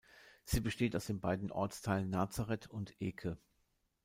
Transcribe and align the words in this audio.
Sie 0.45 0.61
besteht 0.61 0.95
aus 0.95 1.05
den 1.05 1.19
beiden 1.19 1.51
Ortsteilen 1.51 2.09
"Nazareth" 2.09 2.65
und 2.65 2.99
"Eke". 2.99 3.37